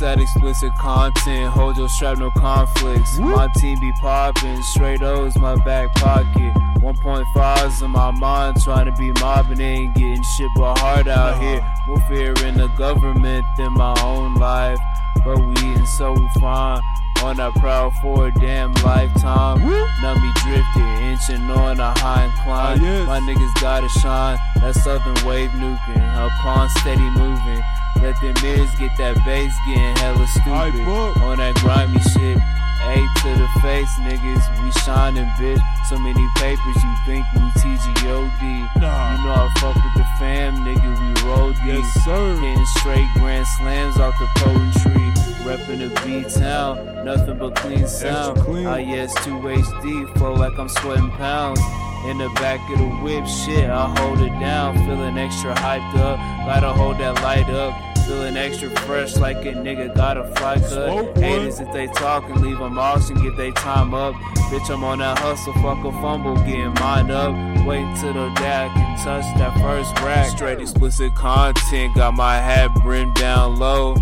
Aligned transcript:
that 0.00 0.20
explicit 0.20 0.74
content. 0.76 1.52
Hold 1.52 1.76
your 1.76 1.88
strap, 1.88 2.18
no 2.18 2.30
conflicts. 2.30 3.18
My 3.18 3.48
team 3.56 3.78
be 3.80 3.92
popping, 4.00 4.62
straight 4.62 5.02
O's 5.02 5.36
my 5.36 5.56
back 5.64 5.94
pocket. 5.94 6.54
1.5s 6.80 7.82
in 7.82 7.90
my 7.90 8.10
mind, 8.10 8.60
trying 8.62 8.86
to 8.86 8.92
be 8.92 9.12
mobbing, 9.20 9.60
ain't 9.60 9.94
getting 9.94 10.22
shit 10.22 10.50
but 10.56 10.78
hard 10.78 11.06
out 11.06 11.40
here. 11.40 11.60
More 11.86 12.00
fear 12.08 12.34
in 12.46 12.56
the 12.56 12.68
government 12.78 13.44
than 13.56 13.72
my 13.72 13.94
own 14.02 14.34
life. 14.36 14.78
But 15.24 15.38
we 15.38 15.52
eating 15.52 15.86
so 15.86 16.12
we 16.12 16.28
fine. 16.40 16.82
On 17.22 17.36
that 17.36 17.52
proud 17.56 17.92
for 18.00 18.28
a 18.28 18.32
damn 18.32 18.72
lifetime. 18.82 19.60
Now 20.00 20.14
me 20.14 20.32
drifting, 20.40 20.82
inching 21.12 21.50
on 21.50 21.78
a 21.78 21.92
high 21.98 22.24
incline. 22.24 22.49
Yes. 22.78 23.06
My 23.06 23.20
niggas 23.20 23.60
gotta 23.60 23.88
shine. 24.00 24.38
That 24.60 24.74
southern 24.74 25.18
wave 25.26 25.50
nuking. 25.50 26.02
Upon 26.14 26.68
steady 26.80 27.08
moving. 27.16 27.62
Let 28.02 28.14
them 28.20 28.34
mirrors 28.42 28.70
get 28.78 28.96
that 28.98 29.16
bass 29.24 29.52
getting 29.66 29.96
hella 29.96 30.26
stupid. 30.28 30.86
up. 30.86 31.16
On 31.22 31.38
that 31.38 31.54
grimy 31.56 32.00
shit. 32.14 32.38
A 32.82 32.96
to 32.96 33.30
the 33.36 33.48
face, 33.60 33.92
niggas. 34.00 34.44
We 34.62 34.70
shining, 34.82 35.28
bitch. 35.36 35.60
So 35.88 35.98
many 35.98 36.26
papers, 36.36 36.80
you 36.82 36.94
think 37.04 37.26
we 37.34 37.40
TGOD. 37.60 38.80
Nah. 38.80 39.12
You 39.12 39.24
know 39.24 39.36
I 39.36 39.52
fuck 39.60 39.74
with 39.76 39.94
the 39.96 40.06
fam, 40.18 40.56
nigga. 40.64 40.90
We 40.96 41.28
roll 41.28 41.52
deep. 41.52 41.82
Yes, 41.82 42.04
sir. 42.04 42.34
Hitting 42.40 42.66
straight 42.78 43.08
grand 43.14 43.46
slams 43.58 43.96
off 43.98 44.14
the 44.18 44.28
poetry. 44.40 45.12
Reppin' 45.44 45.78
the 45.78 45.88
B 46.04 46.22
town, 46.28 47.04
nothing 47.04 47.38
but 47.38 47.54
clean 47.56 47.86
sound. 47.86 48.38
clean. 48.40 48.66
I 48.66 48.80
yes 48.80 49.12
2 49.24 49.30
HD, 49.40 50.18
flow 50.18 50.34
like 50.34 50.58
I'm 50.58 50.68
sweating 50.68 51.10
pounds. 51.12 51.60
In 52.06 52.16
the 52.16 52.30
back 52.36 52.60
of 52.70 52.78
the 52.78 52.88
whip, 53.02 53.26
shit, 53.26 53.68
I 53.68 53.94
hold 53.98 54.20
it 54.20 54.30
down. 54.40 54.74
Feeling 54.86 55.18
extra 55.18 55.54
hyped 55.54 55.96
up, 55.96 56.18
gotta 56.46 56.72
hold 56.72 56.98
that 56.98 57.22
light 57.22 57.48
up. 57.50 57.74
Feeling 58.06 58.36
extra 58.36 58.70
fresh 58.80 59.16
like 59.16 59.36
a 59.44 59.52
nigga 59.52 59.94
got 59.94 60.16
a 60.16 60.24
fly 60.34 60.58
cut. 60.58 61.16
Haters, 61.18 61.60
if 61.60 61.70
they 61.72 61.86
talkin', 61.88 62.40
leave 62.40 62.58
them 62.58 62.78
off 62.78 63.08
and 63.10 63.22
get 63.22 63.36
they 63.36 63.52
time 63.52 63.92
up. 63.92 64.14
Bitch, 64.50 64.68
I'm 64.70 64.82
on 64.82 64.98
that 64.98 65.18
hustle, 65.18 65.52
fuck 65.54 65.84
a 65.84 65.92
fumble, 66.00 66.34
getting 66.36 66.74
mine 66.74 67.10
up. 67.10 67.34
Wait 67.66 67.86
till 68.00 68.14
the 68.14 68.34
day 68.34 68.66
I 68.66 68.70
can 68.74 68.96
touch 69.04 69.38
that 69.38 69.54
first 69.60 69.94
rack. 70.00 70.30
Straight 70.30 70.58
explicit 70.58 71.14
content, 71.14 71.94
got 71.94 72.14
my 72.14 72.36
hat 72.36 72.74
brimmed 72.82 73.14
down 73.14 73.56
low. 73.56 73.94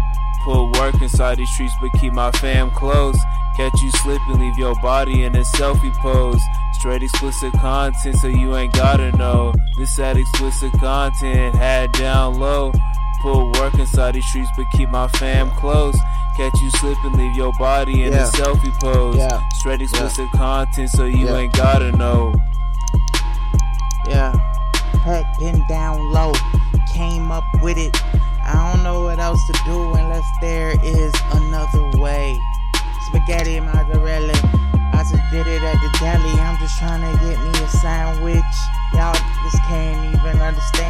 Put 0.44 0.70
work 0.78 0.94
inside 1.02 1.36
these 1.36 1.50
streets, 1.50 1.74
but 1.82 1.90
keep 2.00 2.12
my 2.12 2.30
fam 2.30 2.70
close. 2.70 3.18
Catch 3.56 3.82
you 3.82 3.90
slipping, 3.90 4.38
leave 4.38 4.56
your 4.56 4.76
body 4.80 5.24
in 5.24 5.34
a 5.34 5.40
selfie 5.40 5.92
pose. 5.96 6.40
Straight 6.78 7.02
explicit 7.02 7.52
content, 7.54 8.16
so 8.18 8.28
you 8.28 8.56
ain't 8.56 8.72
gotta 8.72 9.10
know. 9.16 9.52
This 9.78 9.96
that 9.96 10.16
explicit 10.16 10.72
content, 10.80 11.54
had 11.56 11.90
down 11.92 12.38
low. 12.38 12.72
Put 13.20 13.58
work 13.58 13.74
inside 13.74 14.14
these 14.14 14.24
streets, 14.26 14.48
but 14.56 14.64
keep 14.72 14.88
my 14.88 15.08
fam 15.08 15.50
close. 15.58 15.98
Catch 16.36 16.54
you 16.62 16.70
slipping, 16.78 17.14
leave 17.14 17.34
your 17.34 17.52
body 17.58 18.04
in 18.04 18.12
Yeah. 18.12 18.28
a 18.28 18.30
selfie 18.30 18.72
pose. 18.80 19.16
Yeah. 19.16 19.40
Straight 19.54 19.82
explicit 19.82 20.30
content, 20.36 20.88
so 20.90 21.04
you 21.04 21.26
Yeah. 21.26 21.36
ain't 21.38 21.52
gotta 21.54 21.90
know. 21.92 22.32
Yeah. 24.08 24.32
Heck 25.04 25.26
been 25.40 25.66
down 25.68 26.12
low. 26.12 26.32
Came 26.94 27.32
up 27.32 27.44
with 27.60 27.76
it. 27.76 28.00
I 28.46 28.54
don't 28.72 28.84
know 28.84 29.02
what 29.02 29.18
else 29.18 29.44
to 29.48 29.52
do 29.66 29.94
unless 29.94 30.24
there 30.40 30.74
is 30.84 31.12
another 31.32 31.90
way. 32.00 32.40
Spaghetti 33.08 33.56
and 33.56 33.66
mozzarella. 33.66 34.32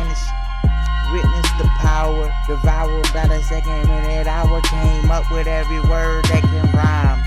Witness 0.09 1.49
the 1.59 1.69
power, 1.81 2.31
devour 2.47 3.03
by 3.15 3.27
the 3.29 3.43
second 3.43 3.89
minute 3.89 4.27
hour. 4.27 4.61
Came 4.63 5.11
up 5.11 5.31
with 5.31 5.47
every 5.47 5.81
word 5.81 6.25
that 6.27 6.43
can 6.43 6.71
rhyme. 6.73 7.21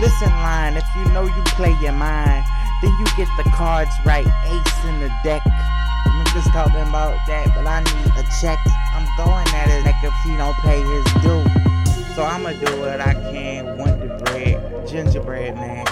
Listen, 0.00 0.30
line, 0.30 0.76
if 0.76 0.86
you 0.96 1.04
know 1.12 1.26
you 1.26 1.42
play 1.54 1.76
your 1.82 1.92
mind, 1.92 2.46
then 2.82 2.90
you 2.98 3.06
get 3.16 3.28
the 3.36 3.50
cards 3.50 3.90
right. 4.04 4.26
Ace 4.26 4.84
in 4.84 5.00
the 5.00 5.10
deck. 5.22 5.42
I'm 5.46 6.26
just 6.32 6.52
talking 6.52 6.82
about 6.82 7.18
that, 7.26 7.46
but 7.54 7.66
I 7.66 7.80
need 7.82 8.12
a 8.18 8.24
check. 8.40 8.58
I'm 8.94 9.06
going 9.16 9.46
at 9.54 9.68
it 9.70 9.84
like 9.84 10.02
if 10.02 10.14
he 10.24 10.36
don't 10.36 10.56
pay 10.62 10.80
his 10.82 11.04
due. 11.22 12.14
So 12.14 12.22
I'ma 12.22 12.52
do 12.52 12.80
what 12.80 13.00
I 13.00 13.14
can. 13.14 13.76
Wonder 13.78 14.16
bread, 14.18 14.86
gingerbread, 14.86 15.54
man. 15.54 15.86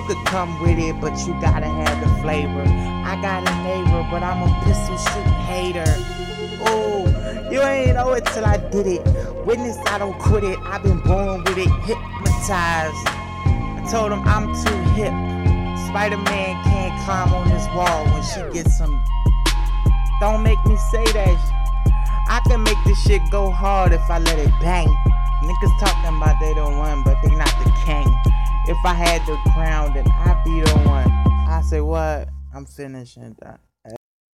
You 0.00 0.06
could 0.06 0.26
come 0.28 0.58
with 0.62 0.78
it, 0.78 0.98
but 0.98 1.12
you 1.26 1.34
gotta 1.42 1.66
have 1.66 2.00
the 2.00 2.08
flavor. 2.22 2.64
I 2.64 3.20
got 3.20 3.46
a 3.46 3.54
neighbor, 3.62 4.08
but 4.10 4.22
I'm 4.22 4.40
a 4.40 4.64
pistol 4.64 4.96
shoot 4.96 5.28
hater. 5.44 5.84
Oh, 6.64 7.04
you 7.52 7.60
ain't 7.60 7.92
know 7.92 8.12
it 8.12 8.24
till 8.24 8.46
I 8.46 8.56
did 8.56 8.86
it. 8.86 9.04
Witness, 9.44 9.76
I 9.88 9.98
don't 9.98 10.18
quit 10.18 10.42
it. 10.42 10.58
I've 10.64 10.82
been 10.82 11.00
born 11.00 11.44
with 11.44 11.58
it, 11.58 11.68
hypnotized. 11.84 12.96
I 13.04 13.86
told 13.90 14.10
him 14.12 14.22
I'm 14.24 14.46
too 14.64 14.80
hip. 14.96 15.12
Spider 15.92 16.16
Man 16.16 16.56
can't 16.64 17.04
climb 17.04 17.34
on 17.34 17.50
this 17.50 17.66
wall 17.76 18.06
when 18.06 18.22
she 18.22 18.40
gets 18.56 18.78
some. 18.78 18.98
Don't 20.18 20.42
make 20.42 20.64
me 20.64 20.78
say 20.90 21.04
that. 21.12 21.36
I 22.26 22.40
can 22.48 22.62
make 22.62 22.78
this 22.86 22.98
shit 23.02 23.20
go 23.30 23.50
hard 23.50 23.92
if 23.92 24.08
I 24.08 24.18
let 24.18 24.38
it 24.38 24.50
bang. 24.62 24.88
Niggas 25.42 25.78
talking 25.78 26.16
about 26.16 26.40
they 26.40 26.54
the 26.54 26.64
one, 26.64 27.02
but 27.02 27.20
they 27.22 27.36
not 27.36 27.52
the 27.62 27.70
king. 27.84 28.39
If 28.66 28.76
I 28.84 28.94
had 28.94 29.24
the 29.26 29.36
crown, 29.52 29.94
then 29.94 30.06
I'd 30.08 30.42
be 30.44 30.60
the 30.60 30.78
one. 30.88 31.08
I 31.48 31.62
say 31.64 31.80
what? 31.80 32.28
I'm 32.54 32.66
finishing 32.66 33.36
that. 33.40 33.60